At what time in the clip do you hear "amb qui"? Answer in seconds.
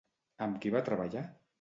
0.47-0.73